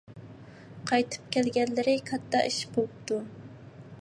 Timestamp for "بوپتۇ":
2.75-3.25